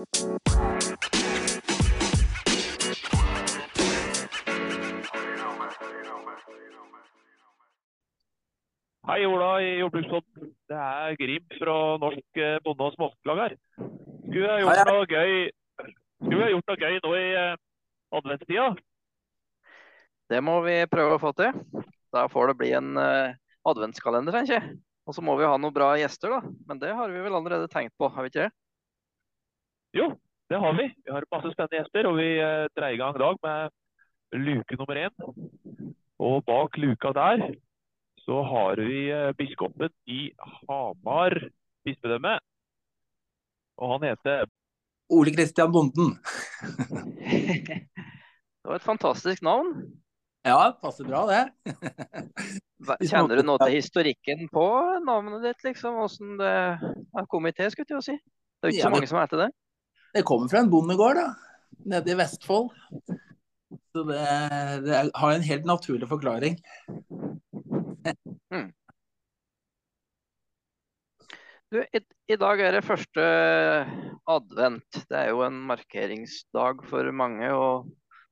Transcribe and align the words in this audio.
Hei 0.00 0.06
Ola 9.26 9.60
i 9.60 9.74
Jordbrukspodden. 9.80 10.54
Det 10.70 10.78
er 10.78 11.16
Grim 11.20 11.44
fra 11.58 11.74
Norsk 12.00 12.40
eh, 12.40 12.56
Bonde- 12.64 12.86
og 12.86 12.94
Småsklag 12.94 13.42
her. 13.42 13.56
Skulle 13.76 14.48
jeg 14.48 14.64
gjort 14.64 14.88
noe 14.88 15.04
gøy 15.04 15.32
Skulle 16.24 16.40
jeg 16.46 16.54
gjort 16.54 16.72
noe 16.72 16.80
gøy 16.80 16.96
nå 17.04 17.12
i 17.18 17.28
eh, 17.42 17.60
adventstida? 18.16 18.66
Det 20.32 20.40
må 20.40 20.56
vi 20.64 20.78
prøve 20.88 21.18
å 21.18 21.22
få 21.26 21.34
til. 21.36 21.52
Da 22.08 22.24
får 22.32 22.54
det 22.54 22.56
bli 22.62 22.72
en 22.80 22.96
eh, 22.96 23.36
adventskalender, 23.68 24.32
tenker 24.32 24.62
jeg. 24.62 24.80
Og 25.04 25.12
så 25.12 25.20
må 25.20 25.36
vi 25.36 25.44
ha 25.44 25.60
noen 25.60 25.76
bra 25.76 25.92
gjester, 26.00 26.38
da. 26.38 26.56
Men 26.72 26.80
det 26.80 26.96
har 26.96 27.12
vi 27.12 27.20
vel 27.20 27.36
allerede 27.36 27.68
tenkt 27.68 27.92
på, 28.00 28.08
har 28.08 28.24
vi 28.24 28.32
ikke 28.32 28.48
det? 28.48 28.52
Jo, 29.96 30.12
det 30.50 30.58
har 30.62 30.76
vi. 30.78 30.86
Vi 31.04 31.12
har 31.12 31.26
masse 31.32 31.50
spennende 31.52 31.80
gjester, 31.80 32.06
og 32.10 32.18
vi 32.20 32.28
eh, 32.38 32.68
dreier 32.76 32.94
i 32.94 33.00
gang 33.00 33.16
i 33.16 33.22
dag 33.22 33.40
med 33.46 34.38
luke 34.46 34.78
nummer 34.78 35.00
én. 35.02 35.14
Og 36.20 36.44
bak 36.46 36.76
luka 36.78 37.12
der 37.16 37.48
så 38.20 38.42
har 38.46 38.82
vi 38.86 39.08
eh, 39.10 39.32
biskopen 39.38 39.90
i 40.06 40.30
Hamar 40.38 41.34
bispedømme. 41.84 42.36
Og 43.80 43.94
han 43.94 44.10
heter 44.10 44.44
Ole 45.10 45.32
Kristian 45.34 45.72
Bonden. 45.72 46.18
Det 48.60 48.68
var 48.68 48.76
et 48.76 48.84
fantastisk 48.84 49.42
navn. 49.42 49.72
Ja, 50.44 50.72
passer 50.82 51.06
bra 51.08 51.24
det. 51.28 51.40
Kjenner 53.08 53.40
du 53.40 53.42
noe 53.48 53.60
til 53.64 53.78
historikken 53.78 54.46
på 54.52 54.66
navnet 55.04 55.42
ditt, 55.48 55.64
liksom? 55.64 55.96
Åssen 56.04 56.36
det 56.38 56.52
er 56.52 57.26
kommet 57.32 57.56
til, 57.56 57.72
skulle 57.72 57.96
jeg 57.96 58.06
si. 58.06 58.16
Det 58.60 58.68
er 58.68 58.70
jo 58.70 58.76
ikke 58.76 58.86
så 58.86 58.92
mange 58.94 59.10
som 59.10 59.20
heter 59.20 59.46
det. 59.46 59.48
Det 60.14 60.26
kommer 60.26 60.50
fra 60.50 60.64
en 60.64 60.70
bondegård 60.70 61.20
da, 61.20 61.28
nede 61.86 62.10
i 62.10 62.18
Vestfold. 62.18 62.72
Så 63.94 64.02
det, 64.08 64.22
det 64.86 65.02
har 65.14 65.32
en 65.34 65.46
helt 65.46 65.66
naturlig 65.68 66.08
forklaring. 66.10 66.56
Du, 71.70 71.78
i, 71.78 72.00
I 72.26 72.36
dag 72.42 72.60
er 72.66 72.74
det 72.74 72.82
første 72.82 73.24
advent. 74.26 75.04
Det 75.06 75.18
er 75.20 75.30
jo 75.30 75.44
en 75.46 75.60
markeringsdag 75.68 76.82
for 76.90 77.12
mange 77.14 77.52
å 77.54 77.70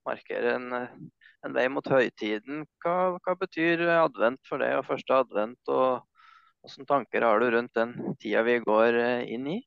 markere 0.08 0.56
en, 0.58 0.74
en 1.46 1.54
vei 1.54 1.68
mot 1.70 1.86
høytiden. 1.86 2.64
Hva, 2.82 3.14
hva 3.22 3.36
betyr 3.38 3.84
advent 4.00 4.42
for 4.50 4.58
deg, 4.62 4.80
og 4.80 4.88
første 4.90 5.22
advent? 5.22 5.60
Og 5.70 6.02
hvilke 6.66 6.90
tanker 6.90 7.26
har 7.28 7.38
du 7.38 7.52
rundt 7.54 7.78
den 7.78 7.94
tida 8.18 8.42
vi 8.46 8.58
går 8.66 8.98
eh, 8.98 9.28
inn 9.36 9.46
i? 9.54 9.60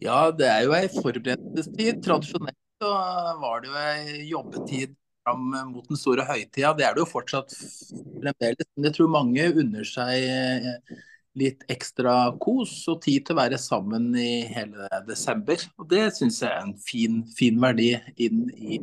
Ja, 0.00 0.30
det 0.32 0.48
er 0.48 0.64
jo 0.64 0.72
ei 0.76 0.88
forberedelsestid. 0.92 2.00
Tradisjonelt 2.04 2.56
så 2.80 2.94
var 3.42 3.60
det 3.60 3.68
jo 3.68 3.76
ei 3.76 4.24
jobbetid 4.30 4.96
fram 5.24 5.50
mot 5.72 5.86
den 5.88 6.00
store 6.00 6.24
høytida. 6.24 6.72
Det 6.76 6.86
er 6.86 6.96
det 6.96 7.04
jo 7.04 7.10
fortsatt 7.10 7.52
fremdeles. 7.52 8.68
Men 8.74 8.88
jeg 8.88 8.96
tror 8.96 9.12
mange 9.12 9.48
unner 9.60 9.88
seg 9.88 10.24
eh, 10.24 11.00
litt 11.40 11.66
ekstra 11.70 12.14
kos 12.42 12.72
og 12.90 13.02
tid 13.04 13.26
til 13.26 13.36
å 13.36 13.40
være 13.42 13.58
sammen 13.60 14.10
i 14.18 14.46
hele 14.50 14.88
desember. 15.08 15.60
Og 15.78 15.90
det 15.92 16.06
syns 16.16 16.40
jeg 16.42 16.50
er 16.50 16.64
en 16.64 16.76
fin, 16.80 17.20
fin 17.36 17.60
verdi 17.60 17.92
inn 18.16 18.46
i, 18.56 18.80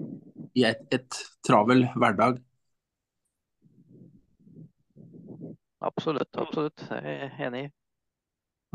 i 0.54 0.68
et, 0.70 0.86
et 0.94 1.24
travel 1.48 1.88
hverdag. 1.98 2.38
Absolutt, 5.88 6.30
absolutt. 6.38 6.86
Jeg 6.90 7.18
er 7.28 7.44
enig. 7.50 7.68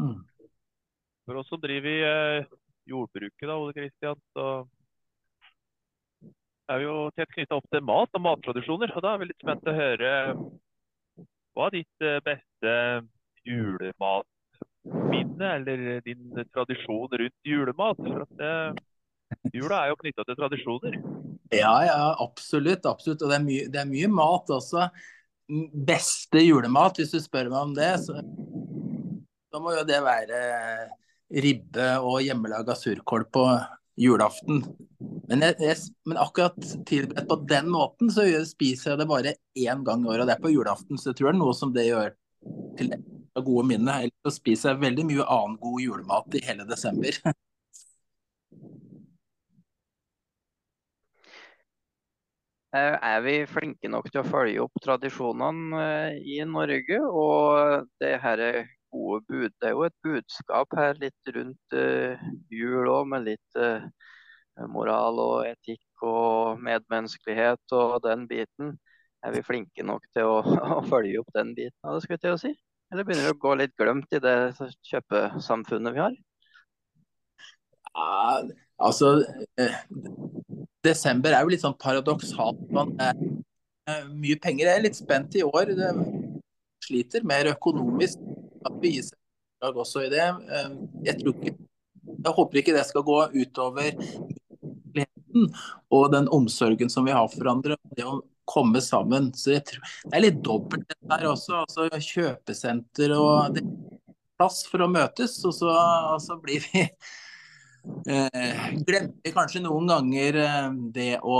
Mm. 0.00 0.20
For 1.26 1.38
oss 1.38 1.48
som 1.48 1.60
driver 1.62 1.88
i 1.88 2.02
eh, 2.02 2.44
jordbruket, 2.90 3.46
da, 3.46 3.56
Ole 3.56 3.72
Kristian, 3.76 4.18
så 4.34 4.66
er 6.72 6.80
vi 6.80 6.88
jo 6.88 6.96
tett 7.14 7.34
knytta 7.34 7.58
opp 7.58 7.68
til 7.70 7.84
mat 7.86 8.18
og 8.18 8.24
mattradisjoner. 8.24 8.88
Og 8.96 9.04
da 9.04 9.14
er 9.14 9.22
vi 9.22 9.28
litt 9.30 9.44
spent 9.44 9.68
å 9.68 9.76
høre 9.76 10.10
hva 11.52 11.68
er 11.68 11.74
ditt 11.76 12.06
eh, 12.06 12.22
beste 12.24 12.72
julematminne, 13.46 15.48
eller 15.58 15.78
din 16.06 16.22
tradisjon 16.54 17.18
rundt 17.22 17.46
julemat? 17.46 17.98
For 18.02 18.24
at 18.24 18.34
eh, 18.48 18.70
jula 19.54 19.76
er 19.82 19.92
jo 19.92 20.00
knytta 20.00 20.22
til 20.26 20.38
tradisjoner. 20.40 20.94
Ja, 21.52 21.76
ja, 21.86 22.00
absolutt. 22.24 22.84
absolutt. 22.88 23.22
Og 23.22 23.28
det 23.30 23.36
er 23.38 23.46
mye, 23.46 23.64
det 23.70 23.80
er 23.82 23.90
mye 23.90 24.08
mat 24.10 24.50
også. 24.50 24.80
Beste 25.86 26.38
julemat, 26.42 26.98
hvis 26.98 27.14
du 27.14 27.20
spør 27.22 27.52
meg 27.52 27.60
om 27.60 27.74
det, 27.76 27.92
så, 28.06 28.14
så 29.52 29.56
må 29.62 29.68
jo 29.76 29.84
det 29.86 30.00
være 30.02 30.38
ribbe 31.32 31.88
og 32.04 32.20
hjemmelaga 32.24 32.76
surkål 32.76 33.24
på 33.32 33.46
julaften. 34.00 34.62
Men, 35.28 35.44
jeg, 35.46 35.56
jeg, 35.60 35.76
men 36.08 36.20
akkurat 36.20 36.56
tilberedt 36.88 37.28
på 37.28 37.38
den 37.48 37.70
måten, 37.72 38.10
så 38.12 38.26
spiser 38.48 38.92
jeg 38.92 39.02
det 39.02 39.08
bare 39.10 39.34
én 39.58 39.84
gang 39.86 40.04
i 40.04 40.10
året, 40.12 40.24
og 40.24 40.30
det 40.30 40.36
er 40.36 40.44
på 40.44 40.52
julaften. 40.52 41.00
Så 41.00 41.10
jeg 41.10 41.20
tror 41.20 41.30
det 41.30 41.34
er 41.36 41.40
noe 41.42 41.56
som 41.56 41.74
det 41.76 41.88
gjør 41.88 42.14
til 42.78 42.94
gode 43.40 43.66
minner. 43.68 44.08
Ellers 44.08 44.38
spiser 44.40 44.72
jeg 44.72 44.84
veldig 44.86 45.08
mye 45.08 45.30
annen 45.36 45.58
god 45.62 45.80
julemat 45.86 46.38
i 46.38 46.44
hele 46.48 46.68
desember. 46.68 47.22
Eh, 52.72 52.94
Er 53.04 53.20
vi 53.20 53.34
flinke 53.44 53.88
nok 53.92 54.06
til 54.08 54.22
å 54.22 54.28
følge 54.28 54.62
opp 54.64 54.78
tradisjonene 54.80 55.80
eh, 55.84 56.14
i 56.36 56.38
Norge? 56.48 57.00
Og 57.04 57.84
det 58.00 58.14
her 58.22 58.40
er 58.40 58.62
gode 58.92 59.22
bud, 59.28 59.50
det 59.60 59.68
er 59.68 59.76
jo 59.76 59.84
et 59.86 59.98
budskap 60.04 60.76
her 60.78 60.98
litt 61.00 61.34
rundt 61.36 61.76
eh, 61.76 62.20
jul 62.52 62.90
òg, 62.92 63.06
med 63.12 63.26
litt 63.30 63.60
eh, 63.60 63.86
moral 64.72 65.20
og 65.22 65.36
etikk 65.48 66.04
og 66.06 66.60
medmenneskelighet 66.62 67.76
og 67.78 68.00
den 68.06 68.26
biten. 68.30 68.76
Er 69.22 69.34
vi 69.36 69.44
flinke 69.46 69.86
nok 69.86 70.04
til 70.14 70.28
å, 70.28 70.40
å 70.78 70.82
følge 70.88 71.22
opp 71.22 71.32
den 71.36 71.54
biten 71.58 71.88
av 71.88 71.96
det, 71.96 72.04
skulle 72.04 72.20
jeg 72.20 72.26
til 72.26 72.36
å 72.36 72.42
si? 72.42 72.52
Eller 72.92 73.08
begynner 73.08 73.30
det 73.30 73.36
å 73.36 73.40
gå 73.40 73.54
litt 73.56 73.76
glemt 73.80 74.12
i 74.12 74.20
det 74.20 74.36
kjøpesamfunnet 74.90 75.96
vi 75.96 76.02
har? 76.02 76.18
Ja, 77.92 78.42
altså 78.80 79.14
eh, 79.60 79.78
Desember 80.84 81.32
er 81.32 81.44
jo 81.44 81.52
litt 81.52 81.62
sånn 81.62 81.78
paradoksalt. 81.80 82.60
Man 82.74 82.92
er, 83.00 83.16
mye 84.12 84.36
penger. 84.42 84.68
Jeg 84.68 84.78
er 84.78 84.84
litt 84.84 84.98
spent 84.98 85.34
i 85.38 85.44
år. 85.46 85.72
Det 85.78 85.90
sliter 86.84 87.24
mer 87.26 87.50
økonomisk. 87.52 88.20
At 88.66 88.78
vi 88.82 88.96
gir 88.96 89.06
seg 89.08 89.82
også 89.84 90.06
i 90.06 90.12
det. 90.12 90.26
Eh, 90.26 90.70
Jeg, 91.08 91.20
ikke, 91.32 91.56
jeg 92.12 92.36
håper 92.38 92.62
ikke 92.62 92.76
det 92.76 92.86
skal 92.88 93.06
gå 93.06 93.18
utover 93.34 93.96
og 95.92 96.10
den 96.12 96.28
omsorgen 96.28 96.90
som 96.92 97.06
vi 97.08 97.14
har 97.14 97.28
for 97.32 97.40
hverandre. 97.40 97.78
Det 97.96 98.04
å 98.04 98.20
komme 98.48 98.82
sammen. 98.84 99.30
Så 99.34 99.54
jeg 99.56 99.64
tror, 99.68 99.90
det 100.04 100.16
er 100.16 100.24
litt 100.26 100.40
dobbelt 100.44 100.86
dette 100.88 101.10
her 101.14 101.28
også. 101.30 101.62
Altså 101.62 101.88
kjøpesenter 102.12 103.14
og 103.16 103.56
det 103.56 103.62
er 103.64 104.00
plass 104.40 104.62
for 104.68 104.82
å 104.82 104.90
møtes, 104.90 105.36
og 105.46 105.54
så, 105.54 105.70
og 106.16 106.42
blir 106.42 106.64
vi 106.72 106.82
eh, 108.10 108.72
glemmer 108.82 109.36
kanskje 109.36 109.62
noen 109.64 109.90
ganger 109.92 110.40
eh, 110.42 110.72
det 110.96 111.12
å 111.22 111.38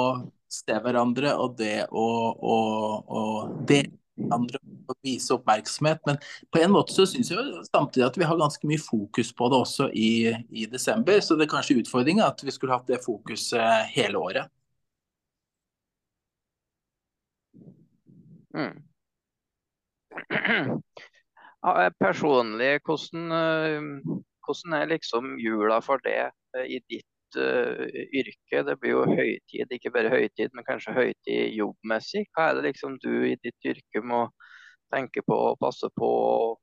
se 0.53 0.77
hverandre 0.85 1.33
og 1.41 1.57
det 1.59 1.89
å, 1.89 2.07
å, 2.37 2.57
å 3.03 3.23
dele 3.67 3.97
hverandre 4.19 4.61
og 4.91 4.97
vise 5.05 5.35
oppmerksomhet. 5.35 6.01
Men 6.07 6.19
på 6.53 6.63
en 6.63 6.73
måte 6.75 6.95
så 6.95 7.07
syns 7.09 7.31
jeg 7.33 7.67
samtidig 7.69 8.07
at 8.07 8.19
vi 8.19 8.29
har 8.29 8.41
ganske 8.41 8.69
mye 8.69 8.83
fokus 8.83 9.33
på 9.37 9.51
det 9.53 9.61
også 9.65 9.91
i, 9.95 10.33
i 10.51 10.67
desember. 10.71 11.21
Så 11.21 11.37
det 11.37 11.47
er 11.47 11.55
kanskje 11.55 11.79
utfordringen 11.83 12.25
at 12.27 12.43
vi 12.45 12.55
skulle 12.55 12.77
hatt 12.77 12.89
det 12.91 13.03
fokuset 13.05 13.89
hele 13.95 14.19
året. 14.21 14.51
Mm. 18.55 18.83
Personlig, 22.03 22.81
hvordan, 22.85 23.33
eh, 23.33 23.81
hvordan 24.45 24.73
er 24.77 24.91
liksom 24.91 25.39
jula 25.39 25.81
for 25.81 26.03
det 26.05 26.19
eh, 26.57 26.67
i 26.67 26.81
ditt 26.91 27.12
eh, 27.41 28.07
yrke? 28.21 28.63
Det 28.67 28.77
blir 28.81 28.95
jo 28.95 29.03
høytid, 29.09 29.75
ikke 29.77 29.93
bare 29.95 30.13
høytid, 30.13 30.53
men 30.55 30.67
kanskje 30.67 30.95
høytid 30.97 31.55
jobbmessig. 31.57 32.27
Hva 32.33 32.51
er 32.51 32.59
det 32.59 32.71
liksom 32.71 32.99
du 33.03 33.13
i 33.31 33.37
ditt 33.43 33.71
yrke 33.73 34.03
må 34.05 34.27
tenke 34.93 35.25
på 35.27 35.37
og 35.53 35.61
passe 35.61 35.89
på, 35.97 36.09
og 36.09 36.59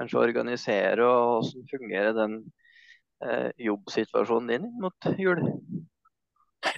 kanskje 0.00 0.22
organisere, 0.22 1.06
og 1.06 1.44
hvordan 1.44 1.68
fungerer 1.70 2.16
den 2.16 2.40
uh, 3.24 3.50
jobbsituasjonen 3.58 4.50
din 4.52 4.68
mot 4.82 5.10
jul? 5.18 5.44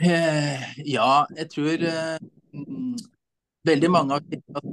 Eh, 0.00 0.68
ja, 0.88 1.24
jeg 1.36 1.48
tror 1.56 1.86
veldig 3.64 3.90
mange 3.92 4.16
av 4.20 4.68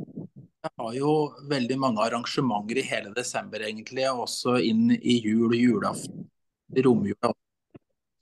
jeg 0.67 0.83
har 0.83 0.95
jo 0.97 1.11
veldig 1.47 1.75
mange 1.79 2.01
arrangementer 2.03 2.79
i 2.81 2.85
hele 2.89 3.11
desember, 3.15 3.63
egentlig, 3.63 4.07
også 4.09 4.57
inn 4.67 4.89
i 4.97 5.19
jul 5.23 5.51
og 5.51 5.59
julaften, 5.59 6.25
romjula. 6.85 7.31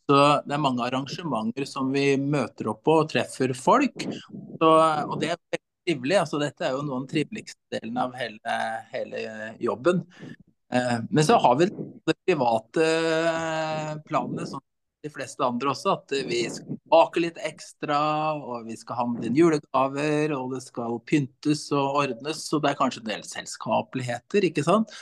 Så 0.05 0.17
det 0.45 0.53
er 0.53 0.61
mange 0.61 0.85
arrangementer 0.85 1.65
som 1.69 1.89
vi 1.93 2.11
møter 2.21 2.69
opp 2.69 2.83
på 2.85 2.99
og 3.01 3.09
treffer 3.09 3.55
folk. 3.57 4.05
Så, 4.05 4.69
og 4.69 5.15
det 5.21 5.31
er 5.33 5.39
veldig 5.39 5.63
trivelig. 5.87 6.19
altså 6.21 6.41
Dette 6.41 6.67
er 6.67 6.75
jo 6.75 6.83
noen 6.83 6.99
av 6.99 7.05
den 7.05 7.11
triveligste 7.13 7.79
delen 7.79 7.97
av 8.03 8.13
hele, 8.19 8.59
hele 8.93 9.25
jobben. 9.63 10.03
Eh, 10.73 10.99
men 11.09 11.25
så 11.25 11.39
har 11.41 11.57
vi 11.57 11.71
de 11.71 12.15
private 12.27 12.85
planene, 14.05 14.45
som 14.49 14.61
de 15.05 15.11
fleste 15.13 15.45
andre 15.45 15.69
også, 15.69 15.97
at 15.99 16.13
vi 16.25 16.39
skal 16.49 16.79
bake 16.89 17.21
litt 17.21 17.41
ekstra, 17.45 17.97
og 18.37 18.65
vi 18.69 18.77
skal 18.77 18.97
handle 19.01 19.29
inn 19.29 19.37
julegaver, 19.37 20.33
og 20.37 20.55
det 20.55 20.63
skal 20.65 20.97
pyntes 21.05 21.67
og 21.73 21.99
ordnes. 22.01 22.45
Så 22.49 22.61
det 22.61 22.71
er 22.71 22.79
kanskje 22.79 23.03
en 23.03 23.11
del 23.11 23.25
selskapeligheter, 23.29 24.49
ikke 24.49 24.65
sant. 24.65 24.93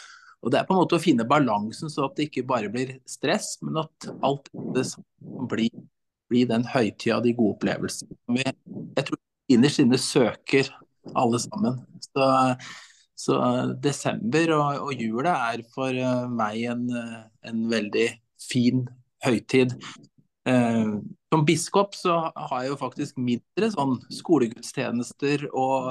Og 0.43 0.51
det 0.51 0.59
er 0.59 0.67
på 0.67 0.75
en 0.75 0.81
måte 0.83 0.97
å 0.99 1.01
finne 1.01 1.25
balansen, 1.27 1.91
så 1.91 2.09
at 2.09 2.17
det 2.17 2.27
ikke 2.27 2.45
bare 2.47 2.71
blir 2.71 2.97
stress, 3.07 3.55
men 3.63 3.79
at 3.85 4.09
alt 4.27 4.49
det 4.75 4.83
blir, 5.51 5.83
blir 6.31 6.49
den 6.49 6.65
høytida 6.67 7.17
av 7.17 7.23
de 7.23 7.31
gode 7.37 7.55
opplevelsene. 7.55 8.17
Jeg 8.35 9.07
tror 9.07 9.21
innerst 9.55 9.83
inne 9.83 9.99
søker 10.01 10.67
alle 11.15 11.39
sammen. 11.39 11.79
Så, 12.03 12.27
så 13.23 13.39
desember 13.83 14.51
og, 14.57 14.89
og 14.89 15.05
jula 15.05 15.37
er 15.53 15.63
for 15.73 15.95
meg 16.35 16.67
en, 16.73 16.85
en 17.47 17.63
veldig 17.71 18.09
fin 18.43 18.83
høytid. 19.23 19.77
Eh, 20.49 20.95
som 21.33 21.45
biskop 21.45 21.95
så 21.95 22.13
har 22.35 22.59
jeg 22.61 22.69
jo 22.69 22.75
faktisk 22.77 23.15
mindre 23.17 23.67
sånn 23.73 23.95
skolegudstjenester 24.13 25.47
og, 25.49 25.87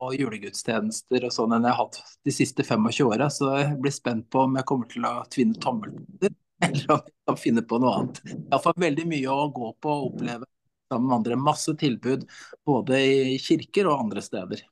og 0.00 0.14
julegudstjenester 0.16 1.26
og 1.28 1.34
sånn 1.34 1.52
enn 1.52 1.66
jeg 1.68 1.76
har 1.76 1.82
hatt 1.82 2.14
de 2.24 2.32
siste 2.32 2.64
25 2.64 3.04
åra, 3.04 3.26
så 3.28 3.50
jeg 3.58 3.74
blir 3.84 3.92
spent 3.92 4.24
på 4.32 4.46
om 4.46 4.56
jeg 4.56 4.64
kommer 4.70 4.88
til 4.88 5.04
å 5.04 5.12
tvinne 5.34 5.60
tommeltotter, 5.60 6.32
eller 6.64 6.94
om 6.94 7.02
jeg 7.02 7.16
kan 7.28 7.38
finne 7.42 7.66
på 7.68 7.80
noe 7.82 7.92
annet. 7.98 8.22
Iallfall 8.38 8.78
veldig 8.86 9.04
mye 9.10 9.36
å 9.36 9.44
gå 9.58 9.68
på 9.84 9.98
og 9.98 10.06
oppleve 10.14 10.48
sammen 10.88 11.10
med 11.10 11.16
andre. 11.18 11.38
Masse 11.50 11.76
tilbud 11.84 12.24
både 12.64 13.02
i 13.04 13.36
kirker 13.50 13.92
og 13.92 14.06
andre 14.06 14.24
steder. 14.24 14.64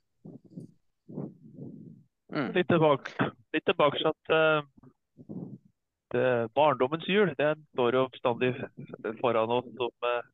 Mm. 2.32 2.48
Litt 2.56 2.72
tilbake, 2.72 3.28
litt 3.52 3.68
tilbake 3.68 4.08
at 4.08 4.32
uh, 4.32 4.83
Eh, 6.14 6.46
barndommens 6.54 7.06
jul 7.10 7.32
den 7.38 7.66
står 7.74 7.98
jo 7.98 8.06
bestandig 8.12 8.52
foran 9.20 9.50
oss 9.50 9.66
som 9.74 10.08
eh, 10.10 10.26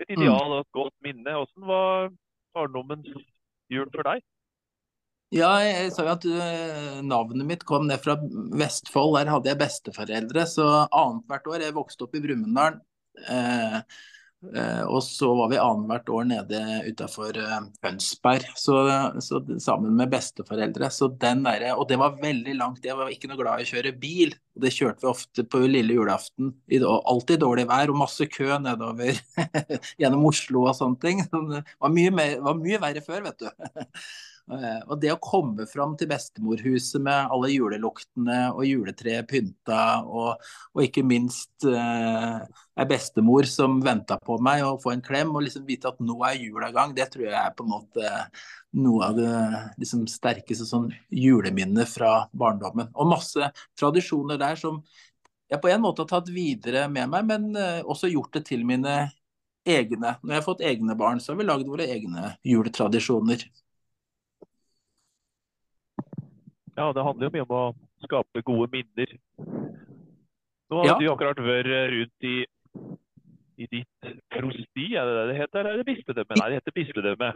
et 0.00 0.08
mm. 0.08 0.14
ideal 0.16 0.54
og 0.56 0.60
et 0.62 0.76
godt 0.76 0.94
minne. 1.04 1.36
Hvordan 1.36 1.66
var 1.68 2.12
barndommens 2.56 3.10
jul 3.70 3.88
for 3.94 4.06
deg? 4.08 4.24
Ja, 5.30 5.50
jeg 5.62 5.92
sa 5.94 6.02
jo 6.02 6.10
at 6.10 6.24
uh, 6.26 6.96
navnet 7.06 7.46
mitt 7.46 7.60
kom 7.66 7.84
ned 7.86 8.02
fra 8.02 8.16
Vestfold. 8.58 9.14
Der 9.20 9.30
hadde 9.30 9.52
jeg 9.52 9.60
besteforeldre. 9.60 10.46
Så 10.50 10.64
annethvert 10.88 11.46
år 11.52 11.66
Jeg 11.68 11.76
vokste 11.76 12.06
opp 12.06 12.16
i 12.18 12.22
Brumunddal. 12.24 12.80
Eh, 13.20 13.76
og 14.88 15.02
så 15.04 15.28
var 15.36 15.50
vi 15.52 15.58
annethvert 15.60 16.08
år 16.16 16.28
nede 16.30 16.60
utafor 16.88 17.36
eh, 17.36 17.66
Hønsberg, 17.84 18.46
så, 18.56 18.78
sammen 19.60 19.92
med 19.98 20.08
besteforeldre. 20.14 20.88
Der, 21.20 21.66
og 21.74 21.84
det 21.90 21.98
var 22.00 22.16
veldig 22.22 22.54
langt. 22.56 22.86
Jeg 22.86 22.96
var 22.96 23.12
ikke 23.12 23.28
noe 23.28 23.40
glad 23.40 23.60
i 23.60 23.68
å 23.68 23.70
kjøre 23.74 23.92
bil. 24.00 24.32
og 24.56 24.64
Det 24.64 24.72
kjørte 24.74 25.04
vi 25.04 25.10
ofte 25.12 25.44
på 25.44 25.60
lille 25.66 25.98
julaften. 25.98 26.54
Alltid 26.80 27.44
dårlig 27.44 27.68
vær 27.68 27.92
og 27.92 28.00
masse 28.00 28.26
kø 28.32 28.56
nedover 28.64 29.20
gjennom 30.00 30.26
Oslo 30.32 30.64
og 30.70 30.76
sånne 30.78 31.00
ting. 31.04 31.24
Det 31.28 31.62
var 31.76 31.94
mye, 31.94 32.14
mer, 32.14 32.36
var 32.48 32.60
mye 32.60 32.80
verre 32.82 33.04
før, 33.04 33.28
vet 33.28 33.44
du. 33.44 33.48
Eh, 34.50 34.80
og 34.90 34.98
det 34.98 35.12
å 35.14 35.20
komme 35.22 35.66
fram 35.70 35.92
til 35.98 36.08
bestemorhuset 36.10 37.02
med 37.04 37.30
alle 37.30 37.52
juleluktene 37.52 38.38
og 38.50 38.64
juletreet 38.66 39.28
pynta, 39.30 40.00
og, 40.02 40.40
og, 40.74 40.80
ikke 40.82 41.04
minst 41.06 41.66
eh, 41.70 42.40
bestemor 42.90 43.46
som 43.46 43.78
venta 43.84 44.18
på 44.24 44.40
meg, 44.42 44.64
og 44.66 44.80
få 44.82 44.96
en 44.96 45.04
klem 45.06 45.30
og 45.36 45.44
liksom 45.46 45.68
vite 45.68 45.92
at 45.92 46.02
nå 46.02 46.18
er 46.26 46.40
jula 46.40 46.72
i 46.72 46.74
gang, 46.74 46.96
det 46.96 47.10
tror 47.12 47.28
jeg 47.28 47.38
er 47.38 47.54
på 47.54 47.66
en 47.66 47.74
måte 47.76 48.16
noe 48.80 49.06
av 49.06 49.20
det 49.20 49.36
liksom, 49.82 50.04
sterkeste 50.10 50.66
sånn 50.66 50.90
juleminnet 51.14 51.90
fra 51.90 52.24
barndommen. 52.32 52.90
Og 52.98 53.12
masse 53.14 53.52
tradisjoner 53.78 54.40
der 54.40 54.58
som 54.58 54.82
jeg 55.50 55.62
på 55.62 55.70
en 55.70 55.82
måte 55.82 56.04
har 56.04 56.10
tatt 56.10 56.28
videre 56.30 56.84
med 56.90 57.10
meg, 57.10 57.26
men 57.30 57.50
eh, 57.54 57.80
også 57.86 58.10
gjort 58.10 58.34
det 58.38 58.48
til 58.50 58.66
mine 58.66 59.00
egne. 59.66 60.14
Når 60.22 60.32
jeg 60.32 60.40
har 60.40 60.46
fått 60.46 60.62
egne 60.66 60.94
barn, 60.98 61.22
så 61.22 61.32
har 61.32 61.40
vi 61.40 61.46
lagd 61.46 61.70
våre 61.70 61.86
egne 61.90 62.34
juletradisjoner. 62.46 63.46
Ja, 66.80 66.88
det 66.96 67.04
handler 67.04 67.28
jo 67.28 67.34
mye 67.34 67.44
om 67.44 67.52
å 67.52 67.64
skape 68.06 68.42
gode 68.46 68.70
minner. 68.72 69.10
Nå 70.70 70.78
har 70.80 70.86
ja. 70.86 70.96
du 70.96 71.08
akkurat 71.12 71.40
vært 71.44 71.68
rundt 71.92 72.26
i, 72.28 72.36
i 73.60 73.66
ditt 73.68 74.12
prosti, 74.32 74.86
er 74.96 75.08
det 75.08 75.16
det 75.18 75.24
det 75.28 75.38
heter? 75.42 75.60
Eller 75.60 75.74
er 75.74 75.82
det 75.82 75.88
bispedømme? 75.90 76.38
Nei, 76.40 76.46
det 76.48 76.60
heter 76.60 76.76
bispedømme. 76.78 77.30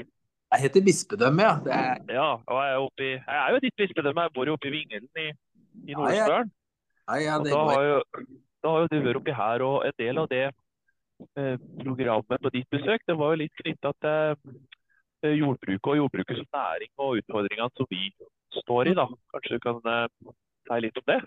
Det 0.54 0.60
heter 0.62 0.84
bispedømme, 0.86 1.48
ja. 1.48 1.54
Er... 1.76 2.00
Ja, 2.14 2.28
og 2.38 2.60
jeg 2.62 2.72
er, 2.72 2.84
oppe 2.86 3.04
i, 3.04 3.10
jeg 3.18 3.40
er 3.40 3.56
jo 3.56 3.62
ditt 3.66 3.76
bispedømme. 3.82 4.24
Jeg 4.24 4.34
bor 4.38 4.48
jo 4.48 4.54
oppe 4.56 4.70
i 4.70 4.74
Vingelen 4.78 5.20
i, 5.20 5.26
i 5.90 5.96
Nord-Østerdalen. 5.98 6.52
Ja, 7.04 7.18
ja. 7.20 7.38
da, 7.44 7.64
har 7.68 7.88
jo, 7.88 7.98
da 8.64 8.72
har 8.72 8.84
jo 8.84 8.92
du 8.94 8.96
vært 9.08 9.20
oppi 9.20 9.34
her, 9.36 9.64
og 9.66 9.76
en 9.84 9.98
del 10.00 10.22
av 10.22 10.30
det 10.30 10.44
eh, 10.46 11.58
programmet 11.82 12.46
på 12.46 12.54
ditt 12.54 12.70
besøk, 12.72 13.04
det 13.10 13.18
var 13.20 13.34
jo 13.34 13.42
litt 13.42 13.60
knytta 13.60 13.92
til 14.06 14.38
eh, 15.26 15.34
jordbruket 15.36 15.90
og 15.90 16.00
jordbruket 16.00 16.40
som 16.40 16.48
næring 16.56 16.94
og 16.96 17.20
utfordringene 17.20 17.76
som 17.76 17.90
vi 17.92 18.08
står 18.62 18.90
i. 18.90 18.94
da. 18.98 19.08
Kanskje 19.32 19.56
du 19.56 19.64
kan 19.64 19.80
uh, 19.82 20.34
si 20.68 20.78
litt 20.84 21.00
om 21.00 21.08
det? 21.10 21.18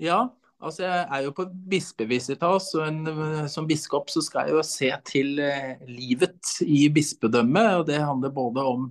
Ja, 0.00 0.18
altså 0.60 0.84
jeg 0.86 1.04
er 1.04 1.24
jo 1.26 1.32
på 1.36 1.46
bispevisitas, 1.72 2.70
og 2.78 2.84
en, 2.86 3.48
som 3.52 3.68
biskop 3.68 4.12
så 4.12 4.22
skal 4.24 4.48
jeg 4.48 4.56
jo 4.56 4.66
se 4.66 4.90
til 5.08 5.40
uh, 5.42 5.86
livet 5.88 6.54
i 6.66 6.84
bispedømmet. 6.92 7.80
og 7.80 7.88
Det 7.90 8.00
handler 8.02 8.34
både 8.36 8.66
om, 8.74 8.90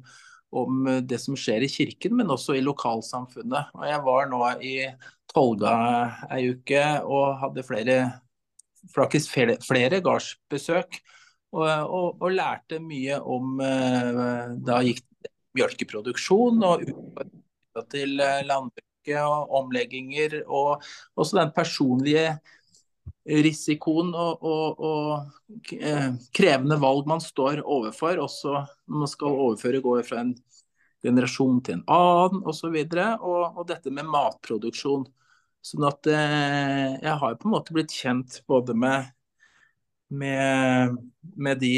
om, 0.52 0.90
det 1.06 1.22
som 1.22 1.38
skjer 1.38 1.66
i 1.66 1.72
kirken, 1.72 2.18
men 2.20 2.34
også 2.34 2.58
i 2.58 2.66
lokalsamfunnet. 2.66 3.76
Og 3.78 3.86
Jeg 3.90 4.04
var 4.08 4.32
nå 4.32 4.44
i 4.66 4.76
Tolga 5.30 5.76
ei 6.34 6.50
uke 6.56 6.84
og 7.06 7.38
hadde 7.44 7.66
flere, 7.68 8.00
faktisk 8.96 9.36
flere, 9.36 9.60
flere 9.62 10.02
gardsbesøk. 10.02 11.02
Og, 11.50 11.66
og, 11.66 12.20
og, 12.22 12.28
lærte 12.30 12.78
mye 12.78 13.16
om 13.26 13.56
Da 13.58 14.84
gikk 14.86 15.02
mjølkeproduksjon 15.58 16.64
og 16.68 16.86
til 17.90 18.20
eh, 18.24 18.46
landbruket 18.48 19.20
og 19.24 19.54
omlegginger. 19.62 20.42
Og 20.48 20.84
også 21.16 21.40
den 21.40 21.54
personlige 21.56 22.40
risikoen 23.30 24.14
og, 24.18 24.44
og, 24.46 24.80
og, 24.80 25.72
eh, 25.76 26.10
krevende 26.36 26.80
valg 26.82 27.10
man 27.10 27.22
står 27.22 27.62
overfor, 27.66 28.22
også 28.26 28.54
når 28.88 29.04
man 29.04 29.12
skal 29.12 29.42
overføre 29.46 29.82
gård 29.86 30.08
fra 30.08 30.24
en 30.24 30.34
generasjon 31.04 31.62
til 31.64 31.80
en 31.80 31.86
annen 31.94 32.44
osv. 32.50 32.74
Og, 32.74 32.98
og, 33.22 33.62
og 33.62 33.70
dette 33.70 33.94
med 33.94 34.10
matproduksjon. 34.10 35.08
Sånn 35.66 35.86
at 35.88 36.08
eh, 36.08 36.98
jeg 37.04 37.16
har 37.22 37.40
på 37.40 37.50
en 37.50 37.56
måte 37.58 37.76
blitt 37.76 37.94
kjent 37.94 38.40
både 38.48 38.76
med, 38.80 39.10
med, 40.08 40.96
med 41.36 41.60
de 41.60 41.74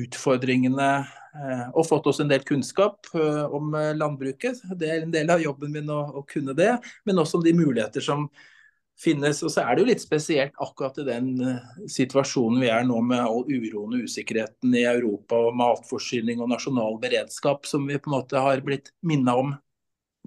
utfordringene 0.00 0.90
og 1.30 1.86
fått 1.86 2.08
oss 2.10 2.20
en 2.22 2.30
del 2.30 2.42
kunnskap 2.46 3.06
eh, 3.14 3.44
om 3.54 3.74
eh, 3.78 3.92
landbruket. 3.94 4.62
Det 4.76 4.88
er 4.90 5.04
en 5.04 5.12
del 5.14 5.30
av 5.30 5.42
jobben 5.42 5.72
min 5.72 5.90
å, 5.92 6.00
å, 6.18 6.24
kunne 6.26 6.56
det, 6.58 6.72
men 7.06 7.22
også 7.22 7.38
om 7.38 7.44
de 7.44 7.54
muligheter 7.54 8.02
som 8.02 8.26
finnes. 9.00 9.42
Og 9.46 9.52
så 9.54 9.62
er 9.62 9.76
det 9.76 9.84
jo 9.84 9.90
litt 9.92 10.02
spesielt 10.02 10.58
akkurat 10.60 10.98
i 11.00 11.06
den 11.06 11.30
situasjonen 11.88 12.60
vi 12.60 12.72
er 12.74 12.82
nå 12.88 12.98
med 13.06 13.22
all 13.22 13.46
uroen 13.46 13.94
og 13.96 14.10
usikkerheten 14.10 14.74
i 14.76 14.84
Europa 14.90 15.38
og 15.46 15.56
matforsyning 15.56 16.42
og 16.42 16.50
nasjonal 16.50 16.98
beredskap, 17.00 17.64
som 17.68 17.86
vi 17.88 17.96
på 17.96 18.10
en 18.10 18.18
måte 18.18 18.42
har 18.42 18.60
blitt 18.66 18.92
minna 19.06 19.38
om 19.40 19.54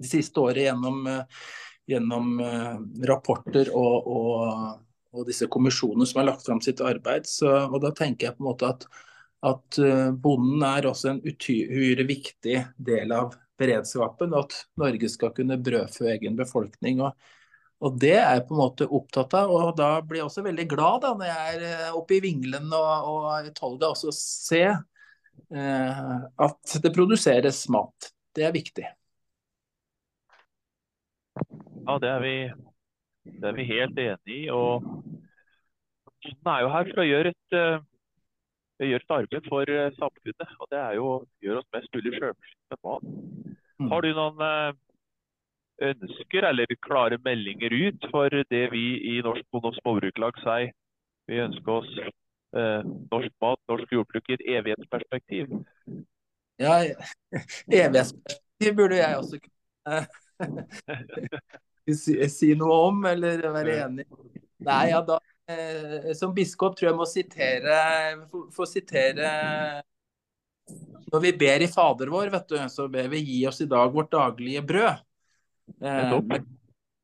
de 0.00 0.10
siste 0.10 0.40
året 0.42 0.64
gjennom, 0.64 1.04
gjennom 1.86 2.32
rapporter 3.06 3.70
og, 3.70 4.08
og, 4.10 4.42
og, 5.14 5.22
disse 5.28 5.46
kommisjonene 5.46 6.08
som 6.10 6.24
har 6.24 6.32
lagt 6.32 6.48
fram 6.48 6.64
sitt 6.64 6.82
arbeid. 6.82 7.30
Så, 7.30 7.52
og 7.68 7.78
da 7.84 7.92
tenker 7.94 8.32
jeg 8.32 8.40
på 8.40 8.42
en 8.42 8.50
måte 8.50 8.72
at 8.74 8.88
at 9.44 9.78
eh, 9.78 10.10
bonden 10.10 10.62
er 10.64 10.88
også 10.88 11.12
en 11.12 11.20
uhyre 11.24 12.06
viktig 12.08 12.56
del 12.88 13.12
av 13.12 13.34
beredskapen. 13.60 14.32
Og 14.32 14.46
at 14.46 14.56
Norge 14.80 15.10
skal 15.12 15.34
kunne 15.36 15.60
brødfø 15.60 16.08
egen 16.14 16.38
befolkning. 16.38 17.02
Og, 17.04 17.12
og, 17.84 18.00
det 18.00 18.14
er 18.16 18.38
jeg 18.38 18.46
på 18.48 18.56
en 18.56 18.62
måte 18.62 18.88
opptatt 18.88 19.36
av. 19.38 19.52
Og 19.52 19.76
da 19.78 19.90
blir 20.00 20.22
jeg 20.22 20.30
også 20.30 20.46
veldig 20.48 20.68
glad 20.72 21.04
da, 21.04 21.12
når 21.20 21.30
jeg 21.30 21.54
er 21.54 21.68
eh, 21.70 22.00
oppe 22.00 22.18
i 22.18 22.22
Vingelen 22.24 22.72
og, 22.72 23.12
og 23.12 23.48
i 23.50 23.54
Tolga 23.56 23.92
også 23.92 24.14
se 24.16 24.64
eh, 24.64 26.04
at 26.48 26.76
det 26.82 26.94
produseres 26.96 27.64
mat. 27.72 28.12
Det 28.34 28.48
er 28.48 28.54
viktig. 28.56 28.88
Ja, 31.84 31.98
det 32.00 32.08
er 32.08 32.22
vi, 32.24 32.36
det 33.28 33.50
er 33.50 33.56
vi 33.58 33.68
helt 33.68 33.98
enig 34.00 34.38
i. 34.38 34.44
Og 34.54 34.86
bonden 36.24 36.48
er 36.48 36.62
jo 36.64 36.70
her 36.72 36.88
for 36.88 37.02
å 37.02 37.12
gjøre 37.12 37.34
et 37.34 37.56
uh 38.84 38.90
gjør 38.90 39.04
et 39.04 39.14
arbeid 39.18 39.48
for 39.48 39.70
eh, 39.70 39.92
samfunnet. 39.98 40.56
og 40.60 40.66
Det 40.70 40.78
er 40.78 40.94
jo 41.00 41.08
gjør 41.42 41.60
oss 41.60 41.70
mest 41.74 41.94
mulig 41.94 42.12
selvforsynt 42.18 42.82
med. 42.84 43.12
Mm. 43.78 43.88
Har 43.90 44.00
du 44.04 44.10
noen 44.14 44.44
eh, 44.48 44.72
ønsker 45.90 46.48
eller 46.50 46.76
klare 46.86 47.18
meldinger 47.24 47.72
ut 47.72 48.10
for 48.12 48.28
det 48.28 48.64
vi 48.72 48.84
i 49.16 49.20
Norsk 49.24 49.46
Bonde- 49.50 49.72
og 49.72 49.80
Småbrukerlag 49.80 50.38
sier? 50.44 50.72
Vi 51.26 51.40
ønsker 51.40 51.72
oss 51.72 51.92
eh, 51.98 52.82
norsk 52.84 53.32
mat, 53.42 53.60
norsk 53.68 53.92
jordbruk 53.92 54.28
i 54.28 54.36
et 54.36 54.46
evighetsperspektiv. 54.58 55.52
Ja, 56.60 56.78
evighetsperspektiv 57.82 58.76
burde 58.76 59.00
jeg 59.00 59.16
også 59.16 59.40
kunne 59.40 60.06
si, 62.04 62.16
si, 62.32 62.54
noe 62.58 62.76
om, 62.88 63.04
eller 63.08 63.42
være 63.52 63.78
enig. 63.86 64.06
Nei, 64.64 64.84
ja, 64.92 65.00
da 65.04 65.18
som 66.16 66.32
biskop 66.36 66.76
tror 66.78 66.88
jeg 66.88 66.96
må 66.96 67.04
sitere 67.04 67.74
få, 68.30 68.46
få 68.54 68.64
sitere 68.64 69.28
Når 71.12 71.20
vi 71.20 71.32
ber 71.36 71.64
i 71.66 71.68
Fader 71.68 72.08
vår, 72.12 72.30
vet 72.32 72.48
du, 72.48 72.56
så 72.72 72.86
ber 72.88 73.10
vi 73.12 73.20
gi 73.20 73.42
oss 73.50 73.60
i 73.60 73.68
dag 73.68 73.92
vårt 73.92 74.12
daglige 74.14 74.62
brød. 74.64 75.02
Eh, 75.84 76.14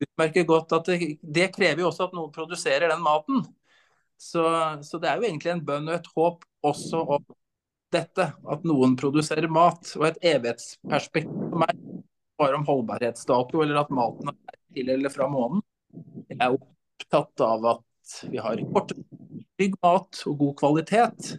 utmerker 0.01 0.47
godt 0.49 0.73
at 0.79 0.89
det, 0.89 1.17
det 1.21 1.51
krever 1.55 1.85
jo 1.85 1.91
også 1.91 2.09
at 2.09 2.17
noen 2.17 2.33
produserer 2.33 2.89
den 2.89 3.03
maten. 3.05 3.45
Så, 4.21 4.45
så 4.85 5.01
det 5.01 5.11
er 5.11 5.21
jo 5.21 5.29
egentlig 5.29 5.53
en 5.55 5.65
bønn 5.65 5.89
og 5.89 5.97
et 5.97 6.11
håp 6.17 6.45
også 6.67 7.03
om 7.17 7.25
dette, 7.95 8.27
at 8.53 8.67
noen 8.69 8.97
produserer 9.01 9.49
mat. 9.53 9.93
Og 9.99 10.07
et 10.11 10.21
evighetsperspektiv 10.35 11.31
for 11.31 11.63
meg, 11.65 11.85
bare 12.41 12.59
om 12.59 12.67
holdbarhetsdato 12.69 13.63
eller 13.65 13.83
at 13.83 13.93
maten 13.95 14.33
er 14.33 14.59
til 14.77 14.93
eller 14.97 15.13
fra 15.13 15.29
månen. 15.31 15.65
Jeg 16.29 16.39
er 16.39 16.57
opptatt 16.57 17.45
av 17.45 17.71
at 17.75 17.87
vi 18.31 18.41
har 18.43 18.61
kort, 18.75 18.93
trygg 19.59 19.77
mat 19.85 20.23
og 20.27 20.39
god 20.41 20.55
kvalitet. 20.61 21.33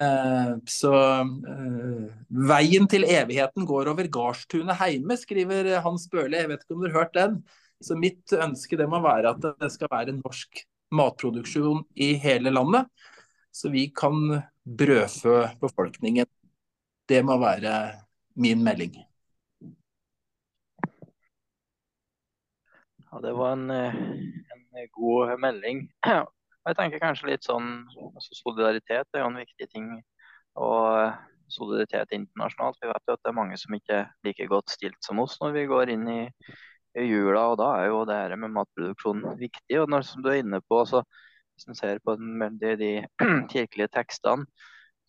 Eh, 0.00 0.52
så 0.70 0.92
eh, 1.20 2.04
veien 2.50 2.88
til 2.88 3.04
evigheten 3.04 3.66
går 3.68 3.92
over 3.92 4.08
gardstunet 4.12 4.78
heime, 4.80 5.16
skriver 5.20 5.74
Hans 5.84 6.08
Børli. 6.12 6.40
Jeg 6.40 6.52
vet 6.52 6.64
ikke 6.64 6.76
om 6.78 6.84
dere 6.84 6.94
har 6.94 7.04
hørt 7.04 7.18
den. 7.18 7.40
Så 7.80 7.96
mitt 7.96 8.32
ønske 8.36 8.76
det 8.76 8.88
må 8.92 9.00
være 9.04 9.34
at 9.34 9.44
det 9.44 9.70
skal 9.72 9.90
være 9.92 10.16
norsk 10.18 10.64
matproduksjon 10.96 11.84
i 12.00 12.12
hele 12.20 12.52
landet. 12.52 12.88
Så 13.52 13.70
vi 13.72 13.88
kan 13.94 14.40
brødfø 14.64 15.46
befolkningen. 15.60 16.28
Det 17.08 17.22
må 17.26 17.38
være 17.40 17.76
min 18.40 18.62
melding. 18.64 18.94
Ja, 23.10 23.18
det 23.20 23.32
var 23.34 23.52
eh, 23.74 23.94
en 24.49 24.49
god 24.94 25.34
melding. 25.42 25.86
Jeg 26.68 26.76
tenker 26.76 27.00
kanskje 27.02 27.30
litt 27.30 27.46
sånn 27.46 27.70
altså 28.10 28.36
Solidaritet 28.36 29.16
er 29.16 29.22
jo 29.22 29.30
en 29.30 29.40
viktig 29.40 29.68
ting. 29.72 29.92
Og 30.60 30.86
eh, 31.00 31.14
solidaritet 31.50 32.12
internasjonalt. 32.14 32.78
Vi 32.82 32.90
vet 32.90 33.08
jo 33.08 33.16
at 33.16 33.22
det 33.24 33.30
er 33.30 33.38
mange 33.38 33.56
som 33.60 33.74
ikke 33.74 33.96
er 34.02 34.10
like 34.26 34.46
godt 34.50 34.72
stilt 34.72 34.98
som 35.04 35.22
oss 35.22 35.38
når 35.40 35.54
vi 35.56 35.64
går 35.70 35.94
inn 35.94 36.04
i, 36.10 36.20
i 36.98 37.06
jula. 37.06 37.46
Og 37.52 37.58
da 37.60 37.70
er 37.78 37.90
jo 37.90 38.04
det 38.08 38.18
her 38.18 38.36
med 38.40 38.54
matproduksjon 38.54 39.24
viktig. 39.40 39.80
Og 39.82 39.90
når, 39.90 40.06
som 40.06 40.24
du 40.24 40.30
er 40.32 40.42
inne 40.44 40.62
på, 40.62 40.82
så, 40.88 41.02
hvis 41.54 41.70
en 41.70 41.78
ser 41.78 42.02
på 42.04 42.16
den, 42.20 42.58
de, 42.60 42.74
de 42.80 42.92
kirkelige 43.52 43.90
tekstene, 43.96 44.46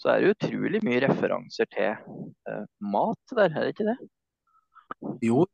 så 0.02 0.16
er 0.16 0.24
det 0.24 0.34
utrolig 0.34 0.82
mye 0.86 1.04
referanser 1.04 1.68
til 1.70 1.92
eh, 1.92 2.64
mat 2.82 3.36
der, 3.38 3.52
er 3.52 3.68
det 3.68 3.76
ikke 3.76 3.92
det? 3.92 3.98
Jo, 5.22 5.46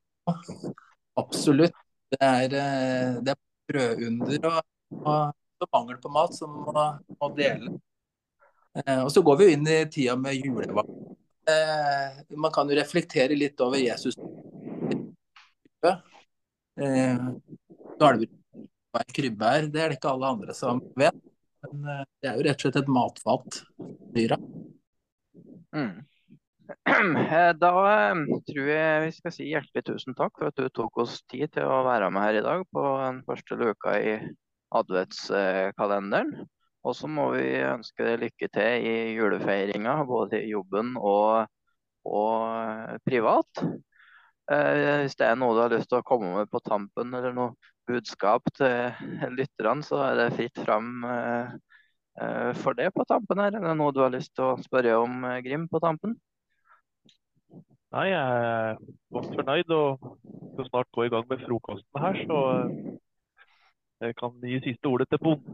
absolutt. 1.20 1.76
Det 2.08 2.22
er, 2.24 2.54
eh, 2.56 3.18
det 3.20 3.34
er 3.34 3.42
brødunder 3.68 4.48
og, 4.52 4.64
og 5.04 5.70
mangel 5.74 6.00
på 6.02 6.12
mat 6.14 6.36
som 6.38 6.54
må, 6.66 6.88
må 7.20 7.30
dele. 7.38 7.76
Eh, 8.78 9.02
og 9.04 9.12
så 9.12 9.24
går 9.26 9.40
vi 9.40 9.48
jo 9.48 9.58
inn 9.58 9.68
i 9.72 9.80
tida 9.92 10.16
med 10.20 10.38
julevakt. 10.38 10.92
Eh, 11.48 12.38
man 12.38 12.52
kan 12.52 12.70
jo 12.70 12.76
reflektere 12.78 13.36
litt 13.38 13.62
over 13.64 13.80
Jesus. 13.80 14.18
Eh, 15.84 15.98
er, 19.48 19.68
det 19.72 19.82
er 19.82 19.90
det 19.90 19.98
ikke 19.98 20.12
alle 20.12 20.34
andre 20.36 20.54
som 20.58 20.82
vet. 21.00 21.18
Men 21.66 21.88
eh, 21.90 22.04
det 22.22 22.30
er 22.30 22.38
jo 22.38 22.46
rett 22.48 22.60
og 22.60 22.68
slett 22.68 22.82
et 22.82 22.94
matfat. 23.00 23.62
Dyra. 24.18 24.38
Mm. 25.76 26.04
Eh, 26.68 27.54
Da 27.60 27.70
eh, 28.12 28.22
tror 28.50 28.68
jeg 28.68 29.04
vi 29.06 29.12
skal 29.16 29.34
si 29.36 29.48
hjertelig 29.52 29.84
tusen 29.88 30.16
takk 30.18 30.36
for 30.38 30.50
at 30.50 30.58
du 30.60 30.68
tok 30.74 31.00
oss 31.04 31.22
tid 31.32 31.52
til 31.56 31.68
å 31.68 31.84
være 31.88 32.10
med 32.12 32.26
her 32.26 32.40
i 32.42 32.44
dag 32.46 32.64
på 32.74 32.84
den 33.04 33.22
første 33.28 33.58
luka 33.60 33.94
i 34.00 34.16
adventskalenderen. 34.76 36.34
Og 36.88 36.96
så 36.96 37.08
må 37.12 37.30
vi 37.36 37.46
ønske 37.68 38.04
deg 38.08 38.22
lykke 38.26 38.50
til 38.54 38.88
i 38.88 38.96
julefeiringa, 39.16 39.96
både 40.08 40.42
i 40.44 40.52
jobben 40.52 40.96
og, 41.00 41.48
og 42.08 42.36
eh, 42.52 43.00
privat. 43.08 43.64
Hvis 44.48 45.18
det 45.20 45.26
er 45.28 45.36
noe 45.36 45.56
du 45.58 45.60
har 45.60 45.74
lyst 45.74 45.90
til 45.92 46.00
å 46.00 46.06
komme 46.08 46.30
med 46.38 46.48
på 46.48 46.62
tampen, 46.64 47.12
eller 47.18 47.34
noe 47.36 47.58
budskap 47.88 48.48
til 48.56 49.34
lytterne, 49.36 49.84
så 49.84 50.00
er 50.06 50.22
det 50.22 50.28
fritt 50.38 50.62
fram 50.64 51.04
for 52.62 52.78
det 52.80 52.88
på 52.96 53.04
tampen 53.12 53.44
her. 53.44 53.52
Er 53.60 53.66
det 53.68 53.76
noe 53.76 53.92
du 53.92 54.00
har 54.06 54.14
lyst 54.16 54.32
til 54.40 54.48
å 54.48 54.62
spørre 54.64 54.96
om, 55.04 55.28
Grim, 55.44 55.68
på 55.68 55.84
tampen? 55.84 56.16
Nei, 57.96 58.08
jeg 58.12 58.20
er 58.20 58.76
godt 59.16 59.28
fornøyd 59.38 59.70
og 59.76 59.88
skal 60.54 60.66
snart 60.70 60.90
gå 60.96 61.04
i 61.08 61.12
gang 61.14 61.28
med 61.30 61.44
frokosten 61.46 62.02
her, 62.04 62.18
så 62.28 62.40
eh, 62.56 62.72
jeg 64.02 64.16
kan 64.20 64.32
gi 64.44 64.60
siste 64.66 64.86
ordet 64.92 65.08
til 65.10 65.20
bonden. 65.24 65.54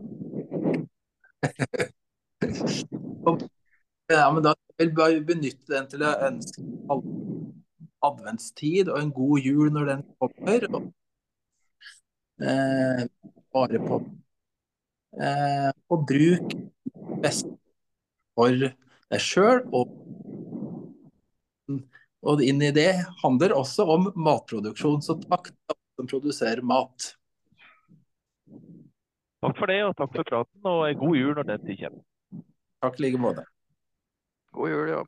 Ja, 4.12 4.26
men 4.34 4.44
da 4.44 4.52
vil 4.78 4.92
jeg 4.98 5.26
benytte 5.28 5.70
den 5.76 5.86
til 5.92 6.04
å 6.06 6.12
ønske 6.28 6.66
alle 6.92 7.22
adventstid 8.04 8.90
og 8.92 9.00
en 9.00 9.14
god 9.16 9.48
jul 9.48 9.72
når 9.72 9.90
den 9.92 10.04
kommer. 10.20 10.68
Og, 10.74 10.90
eh, 12.44 13.06
bare 13.54 13.80
på 13.88 14.02
eh, 15.22 15.72
Og 15.90 16.08
bruk 16.10 16.56
best 17.24 17.48
for 18.36 18.50
deg 18.50 19.22
sjøl. 19.22 19.64
Og, 19.72 19.94
og 22.24 22.44
inn 22.44 22.62
i 22.64 22.72
det 22.76 22.92
handler 23.24 23.56
også 23.58 23.86
om 23.96 24.08
matproduksjon. 24.16 25.02
Så 25.04 25.18
takk 25.26 25.52
til 25.52 25.74
alle 25.74 26.00
som 26.00 26.10
produserer 26.12 26.64
mat. 26.66 27.10
Takk 29.44 29.58
for 29.60 29.68
det, 29.68 29.82
og 29.84 29.98
takk 30.00 30.14
for 30.16 30.30
praten, 30.30 30.62
og 30.64 30.86
en 30.88 31.02
god 31.02 31.18
jul 31.20 31.34
når 31.36 31.50
den 31.50 31.66
tid 31.68 31.82
kommer. 31.84 32.46
Takk 32.84 33.00
i 33.00 33.06
like 33.06 33.20
måte. 33.20 33.44
God 34.56 34.72
jul, 34.72 34.94
ja. 34.94 35.04